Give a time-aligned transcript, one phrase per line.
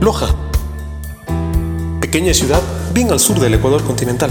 [0.00, 0.34] Loja,
[2.00, 2.62] pequeña ciudad
[2.94, 4.30] bien al sur del Ecuador continental,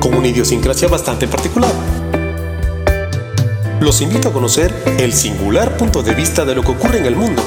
[0.00, 1.70] con una idiosincrasia bastante particular.
[3.78, 7.14] Los invito a conocer el singular punto de vista de lo que ocurre en el
[7.14, 7.40] mundo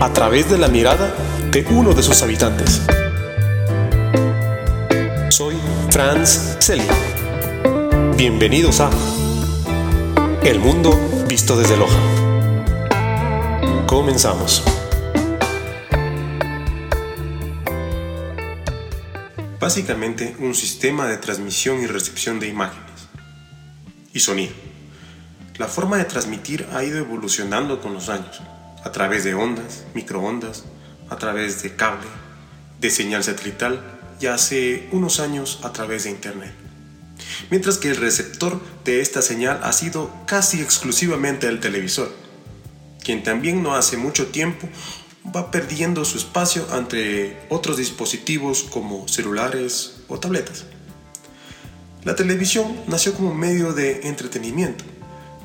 [0.00, 1.12] a través de la mirada
[1.50, 2.82] de uno de sus habitantes.
[5.30, 5.56] Soy
[5.90, 6.86] Franz Selly.
[8.16, 8.90] Bienvenidos a
[10.44, 10.96] El Mundo
[11.26, 12.17] Visto desde Loja.
[13.88, 14.62] Comenzamos.
[19.58, 23.08] Básicamente un sistema de transmisión y recepción de imágenes
[24.12, 24.52] y sonido.
[25.56, 28.42] La forma de transmitir ha ido evolucionando con los años,
[28.84, 30.64] a través de ondas, microondas,
[31.08, 32.08] a través de cable,
[32.82, 33.82] de señal satelital
[34.20, 36.52] y hace unos años a través de Internet.
[37.50, 42.27] Mientras que el receptor de esta señal ha sido casi exclusivamente el televisor
[43.08, 44.68] quien también no hace mucho tiempo
[45.34, 50.66] va perdiendo su espacio entre otros dispositivos como celulares o tabletas.
[52.04, 54.84] La televisión nació como medio de entretenimiento,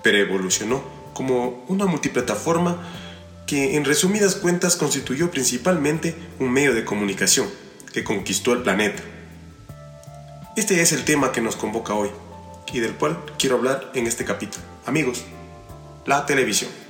[0.03, 0.83] pero evolucionó
[1.13, 2.85] como una multiplataforma
[3.47, 7.47] que en resumidas cuentas constituyó principalmente un medio de comunicación
[7.93, 9.01] que conquistó el planeta.
[10.57, 12.09] Este es el tema que nos convoca hoy
[12.73, 14.65] y del cual quiero hablar en este capítulo.
[14.85, 15.23] Amigos,
[16.05, 16.82] la televisión.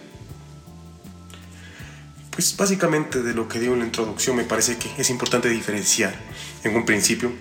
[2.33, 6.15] Pues básicamente de lo que digo en la introducción me parece que es importante diferenciar
[6.63, 7.31] en un principio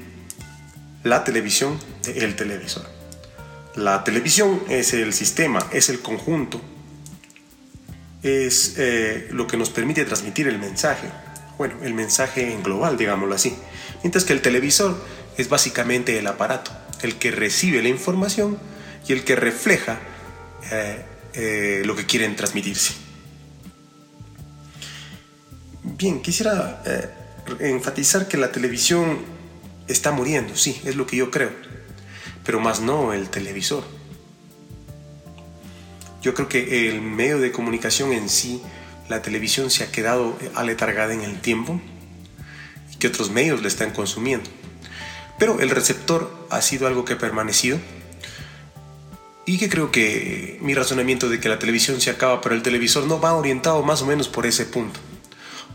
[1.03, 2.87] la televisión del televisor.
[3.75, 6.61] La televisión es el sistema, es el conjunto,
[8.23, 11.09] es eh, lo que nos permite transmitir el mensaje,
[11.57, 13.55] bueno, el mensaje en global, digámoslo así,
[14.03, 15.03] mientras que el televisor
[15.39, 18.59] es básicamente el aparato, el que recibe la información
[19.09, 19.99] y el que refleja
[20.71, 23.12] eh, eh, lo que quieren transmitirse.
[25.85, 27.11] Bien, quisiera eh,
[27.59, 29.19] enfatizar que la televisión
[29.89, 31.51] está muriendo, sí, es lo que yo creo,
[32.45, 33.83] pero más no el televisor.
[36.23, 38.63] Yo creo que el medio de comunicación en sí,
[39.09, 41.81] la televisión se ha quedado aletargada en el tiempo
[42.93, 44.49] y que otros medios la están consumiendo.
[45.37, 47.81] Pero el receptor ha sido algo que ha permanecido
[49.47, 53.05] y que creo que mi razonamiento de que la televisión se acaba, pero el televisor
[53.09, 55.01] no va orientado más o menos por ese punto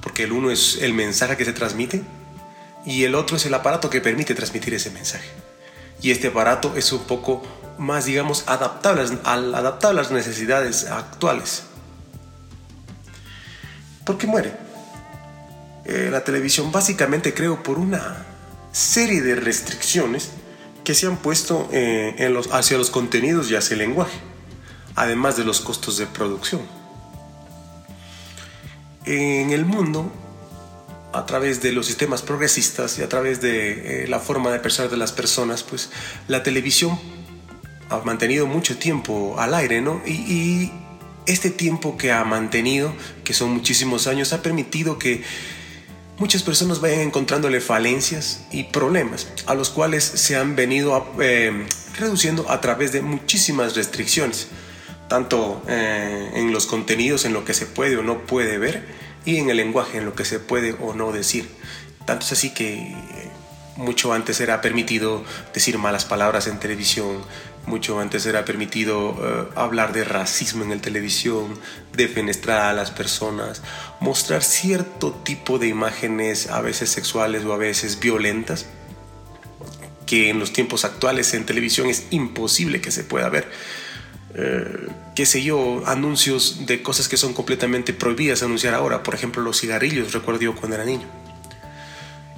[0.07, 2.01] porque el uno es el mensaje que se transmite
[2.85, 5.27] y el otro es el aparato que permite transmitir ese mensaje.
[6.01, 7.43] Y este aparato es un poco
[7.77, 11.63] más, digamos, adaptable, adaptable a las necesidades actuales.
[14.05, 14.53] ¿Por qué muere?
[15.83, 18.25] Eh, la televisión básicamente creo por una
[18.71, 20.29] serie de restricciones
[20.85, 22.15] que se han puesto eh,
[22.53, 24.19] hacia los contenidos y hacia el lenguaje,
[24.95, 26.76] además de los costos de producción
[29.07, 30.11] en el mundo,
[31.13, 34.89] a través de los sistemas progresistas y a través de eh, la forma de pensar
[34.89, 35.89] de las personas, pues
[36.27, 36.99] la televisión
[37.89, 40.01] ha mantenido mucho tiempo al aire, ¿no?
[40.05, 40.71] Y,
[41.25, 42.93] este tiempo que ha mantenido,
[43.25, 45.23] que son muchísimos años, ha permitido que
[46.17, 51.67] muchas personas vayan encontrándole falencias y problemas, a los cuales se han venido eh,
[51.99, 54.47] reduciendo a través de muchísimas restricciones
[55.07, 58.85] tanto eh, en los contenidos, en lo que se puede o no puede ver,
[59.25, 61.49] y en el lenguaje, en lo que se puede o no decir.
[62.05, 62.95] Tanto es así que
[63.75, 65.23] mucho antes era permitido
[65.53, 67.21] decir malas palabras en televisión,
[67.67, 71.59] mucho antes era permitido eh, hablar de racismo en la televisión,
[71.93, 73.61] defenestrar a las personas,
[73.99, 78.67] mostrar cierto tipo de imágenes, a veces sexuales o a veces violentas,
[80.05, 83.49] que en los tiempos actuales en televisión es imposible que se pueda ver.
[84.39, 89.41] Eh, qué sé yo, anuncios de cosas que son completamente prohibidas anunciar ahora, por ejemplo
[89.41, 91.07] los cigarrillos, recuerdo yo cuando era niño.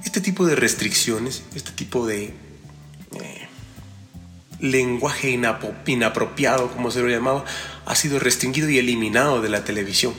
[0.02, 2.32] Este tipo de restricciones, este tipo de
[3.20, 3.48] eh,
[4.60, 5.28] lenguaje
[5.86, 7.44] inapropiado, como se lo llamaba,
[7.84, 10.14] ha sido restringido y eliminado de la televisión.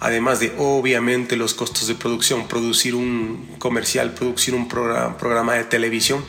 [0.00, 6.24] Además de, obviamente, los costos de producción, producir un comercial, producir un programa de televisión,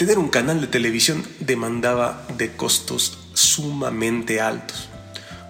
[0.00, 4.88] Tener un canal de televisión demandaba de costos sumamente altos.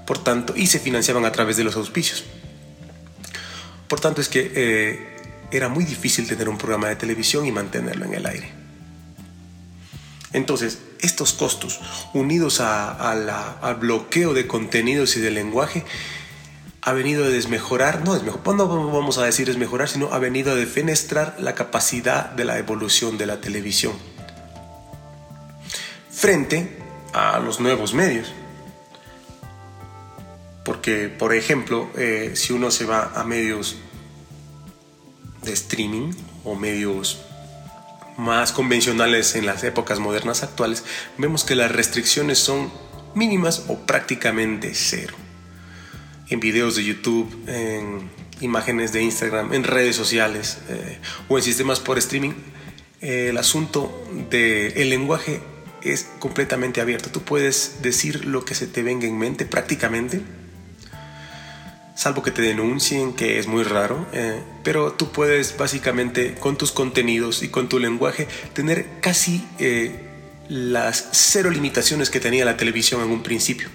[0.05, 2.25] Por tanto, y se financiaban a través de los auspicios.
[3.87, 5.17] Por tanto, es que eh,
[5.53, 8.51] era muy difícil tener un programa de televisión y mantenerlo en el aire.
[10.33, 11.79] Entonces, estos costos,
[12.13, 15.85] unidos al bloqueo de contenidos y de lenguaje,
[16.83, 20.57] ha venido a desmejorar, no, desmejorar, no vamos a decir desmejorar, sino ha venido a
[20.57, 24.10] defenestrar la capacidad de la evolución de la televisión
[26.21, 26.69] frente
[27.15, 28.31] a los nuevos medios.
[30.67, 33.77] Porque, por ejemplo, eh, si uno se va a medios
[35.43, 36.13] de streaming
[36.45, 37.23] o medios
[38.19, 40.85] más convencionales en las épocas modernas actuales,
[41.17, 42.71] vemos que las restricciones son
[43.15, 45.15] mínimas o prácticamente cero.
[46.29, 48.11] En videos de YouTube, en
[48.43, 50.99] imágenes de Instagram, en redes sociales eh,
[51.31, 52.35] o en sistemas por streaming,
[53.01, 55.41] el asunto del el lenguaje
[55.83, 57.11] es completamente abierto.
[57.11, 60.23] Tú puedes decir lo que se te venga en mente prácticamente,
[61.95, 66.73] salvo que te denuncien, que es muy raro, eh, pero tú puedes básicamente con tus
[66.73, 69.45] contenidos y con tu lenguaje tener casi
[70.49, 73.69] las cero limitaciones que tenía la televisión en un principio.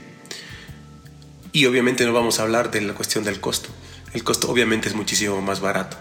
[1.52, 3.69] Y obviamente no vamos a hablar de la cuestión del costo.
[4.13, 5.98] El costo obviamente es muchísimo más barato.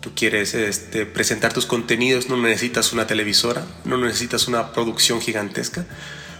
[0.00, 5.86] Tú quieres este, presentar tus contenidos, no necesitas una televisora, no necesitas una producción gigantesca.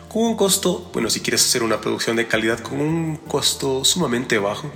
[0.08, 4.38] Con un costo, bueno, si quieres hacer una producción de calidad con un costo sumamente
[4.38, 4.70] bajo,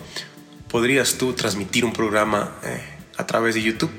[0.68, 2.82] podrías tú transmitir un programa eh,
[3.16, 3.90] a través de YouTube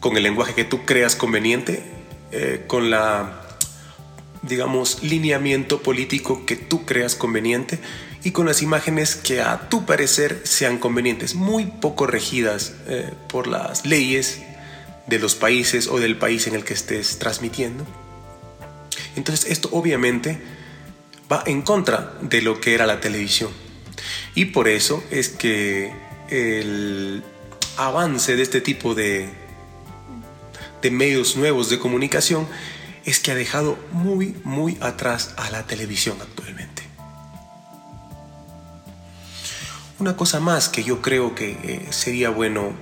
[0.00, 1.84] con el lenguaje que tú creas conveniente,
[2.32, 3.44] eh, con la
[4.42, 7.78] digamos, lineamiento político que tú creas conveniente
[8.24, 13.46] y con las imágenes que a tu parecer sean convenientes, muy poco regidas eh, por
[13.46, 14.40] las leyes
[15.06, 17.86] de los países o del país en el que estés transmitiendo.
[19.16, 20.40] Entonces esto obviamente
[21.30, 23.50] va en contra de lo que era la televisión.
[24.34, 25.92] Y por eso es que
[26.30, 27.22] el
[27.76, 29.28] avance de este tipo de,
[30.82, 32.46] de medios nuevos de comunicación
[33.04, 36.77] es que ha dejado muy, muy atrás a la televisión actualmente.
[39.98, 42.72] Una cosa más que yo creo que eh, sería bueno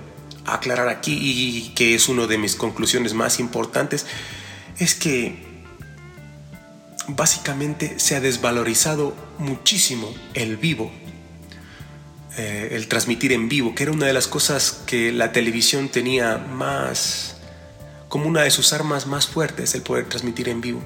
[0.45, 4.05] aclarar aquí y que es una de mis conclusiones más importantes
[4.77, 5.63] es que
[7.07, 10.91] básicamente se ha desvalorizado muchísimo el vivo,
[12.37, 16.37] eh, el transmitir en vivo, que era una de las cosas que la televisión tenía
[16.37, 17.37] más
[18.09, 20.83] como una de sus armas más fuertes el poder transmitir en vivo.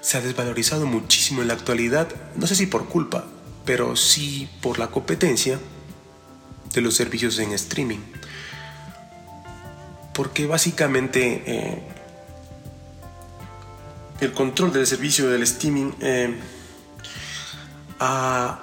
[0.00, 3.26] Se ha desvalorizado muchísimo en la actualidad, no sé si por culpa,
[3.64, 5.58] pero sí por la competencia
[6.72, 8.00] de los servicios en streaming.
[10.14, 11.82] Porque básicamente eh,
[14.20, 16.34] el control del servicio del streaming eh,
[17.98, 18.62] ha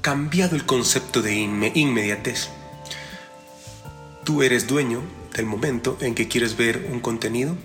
[0.00, 2.48] cambiado el concepto de inmediatez.
[4.24, 5.02] Tú eres dueño
[5.34, 7.56] del momento en que quieres ver un contenido.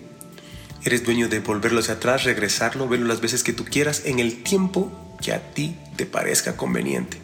[0.83, 4.43] Eres dueño de volverlo hacia atrás, regresarlo, verlo las veces que tú quieras, en el
[4.43, 4.91] tiempo
[5.21, 7.17] que a ti te parezca conveniente.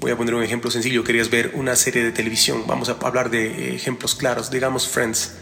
[0.00, 1.02] Voy a poner un ejemplo sencillo.
[1.04, 2.64] Querías ver una serie de televisión.
[2.66, 4.50] Vamos a hablar de ejemplos claros.
[4.50, 5.32] Digamos Friends.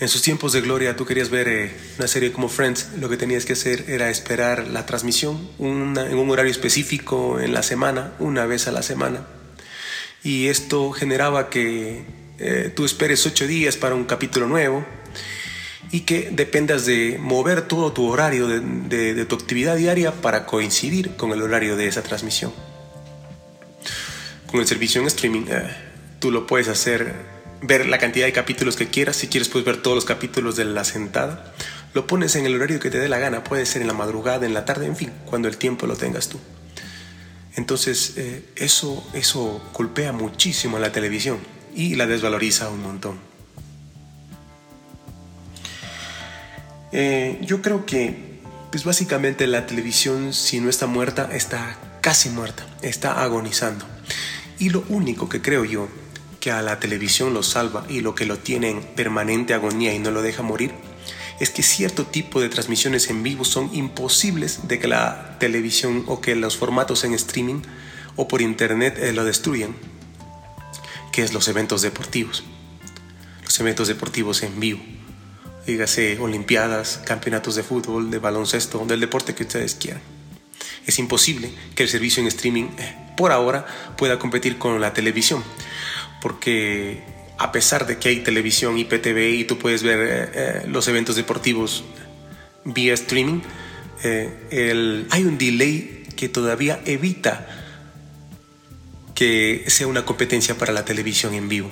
[0.00, 2.90] En sus tiempos de gloria, tú querías ver eh, una serie como Friends.
[3.00, 7.62] Lo que tenías que hacer era esperar la transmisión en un horario específico en la
[7.62, 9.26] semana, una vez a la semana.
[10.22, 12.04] Y esto generaba que
[12.38, 14.84] eh, tú esperes ocho días para un capítulo nuevo
[15.90, 21.32] y que dependas de mover todo tu horario de, tu actividad diaria para coincidir con
[21.32, 22.52] el horario de esa transmisión.
[24.50, 25.70] Con el servicio en streaming, eh,
[26.20, 27.14] tú lo puedes hacer,
[27.62, 29.16] ver la cantidad de capítulos que quieras.
[29.16, 31.54] Si quieres, puedes ver todos los capítulos de la sentada.
[31.94, 33.44] Lo pones en el horario que te dé la gana.
[33.44, 36.28] Puede ser en la madrugada, en la tarde, en fin, cuando el tiempo lo tengas
[36.28, 36.38] tú.
[37.56, 41.38] Entonces, eh, eso, eso golpea muchísimo a la televisión
[41.74, 43.18] y la desvaloriza un montón.
[47.00, 48.40] Eh, yo creo que,
[48.72, 53.86] pues básicamente la televisión, si no está muerta, está casi muerta, está agonizando.
[54.58, 55.88] Y lo único que creo yo
[56.40, 60.00] que a la televisión lo salva y lo que lo tiene en permanente agonía y
[60.00, 60.72] no lo deja morir,
[61.38, 66.20] es que cierto tipo de transmisiones en vivo son imposibles de que la televisión o
[66.20, 67.62] que los formatos en streaming
[68.16, 69.76] o por internet eh, lo destruyan
[71.12, 72.42] que es los eventos deportivos.
[73.44, 74.97] Los eventos deportivos en vivo.
[75.68, 80.00] Dígase olimpiadas, campeonatos de fútbol, de baloncesto, del deporte que ustedes quieran.
[80.86, 83.66] Es imposible que el servicio en streaming eh, por ahora
[83.98, 85.44] pueda competir con la televisión.
[86.22, 87.04] Porque
[87.36, 91.16] a pesar de que hay televisión IPTV y tú puedes ver eh, eh, los eventos
[91.16, 91.84] deportivos
[92.64, 93.42] vía streaming,
[94.02, 97.46] hay un delay que todavía evita
[99.14, 101.70] que sea una competencia para la televisión en vivo.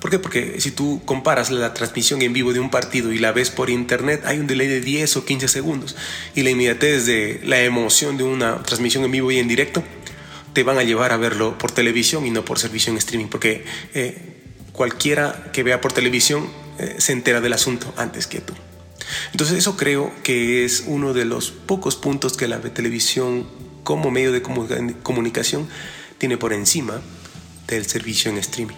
[0.00, 0.18] ¿Por qué?
[0.18, 3.68] Porque si tú comparas la transmisión en vivo de un partido y la ves por
[3.68, 5.94] internet, hay un delay de 10 o 15 segundos.
[6.34, 9.84] Y la inmediatez de la emoción de una transmisión en vivo y en directo
[10.54, 13.28] te van a llevar a verlo por televisión y no por servicio en streaming.
[13.28, 14.16] Porque eh,
[14.72, 18.54] cualquiera que vea por televisión eh, se entera del asunto antes que tú.
[19.32, 23.46] Entonces eso creo que es uno de los pocos puntos que la televisión
[23.84, 25.68] como medio de comunicación
[26.18, 27.00] tiene por encima
[27.66, 28.76] del servicio en streaming.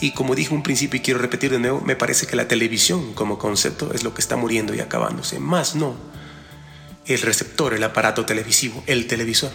[0.00, 3.14] Y como dije un principio y quiero repetir de nuevo, me parece que la televisión
[3.14, 5.38] como concepto es lo que está muriendo y acabándose.
[5.40, 5.96] Más no
[7.06, 9.50] el receptor, el aparato televisivo, el televisor,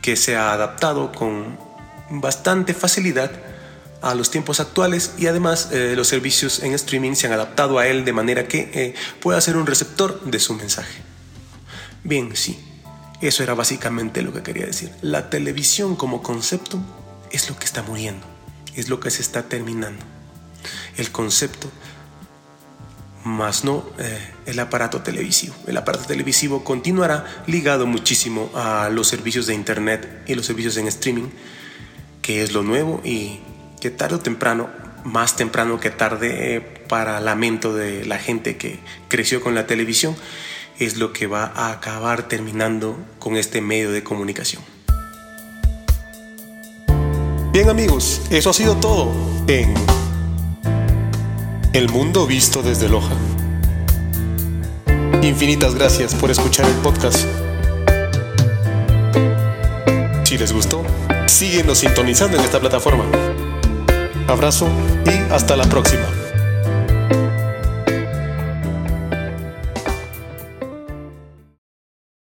[0.00, 1.58] que se ha adaptado con
[2.10, 3.30] bastante facilidad
[4.00, 7.88] a los tiempos actuales y además eh, los servicios en streaming se han adaptado a
[7.88, 11.02] él de manera que eh, pueda ser un receptor de su mensaje.
[12.04, 12.58] Bien, sí,
[13.20, 14.90] eso era básicamente lo que quería decir.
[15.02, 16.78] La televisión como concepto
[17.32, 18.26] es lo que está muriendo,
[18.78, 20.04] es lo que se está terminando.
[20.96, 21.68] El concepto,
[23.24, 25.54] más no eh, el aparato televisivo.
[25.66, 30.86] El aparato televisivo continuará ligado muchísimo a los servicios de Internet y los servicios en
[30.86, 31.28] streaming,
[32.22, 33.40] que es lo nuevo y
[33.80, 34.70] que tarde o temprano,
[35.04, 40.16] más temprano que tarde, eh, para lamento de la gente que creció con la televisión,
[40.78, 44.77] es lo que va a acabar terminando con este medio de comunicación.
[47.52, 49.10] Bien amigos, eso ha sido todo
[49.46, 49.72] en
[51.72, 53.14] El Mundo Visto desde Loja.
[55.22, 57.26] Infinitas gracias por escuchar el podcast.
[60.24, 60.82] Si les gustó,
[61.26, 63.04] síguenos sintonizando en esta plataforma.
[64.28, 64.68] Abrazo
[65.06, 66.17] y hasta la próxima.